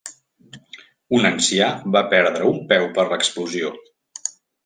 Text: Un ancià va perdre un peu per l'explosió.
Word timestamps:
Un 1.17 1.27
ancià 1.29 1.67
va 1.97 2.03
perdre 2.15 2.49
un 2.53 2.57
peu 2.73 2.87
per 2.97 3.07
l'explosió. 3.13 3.73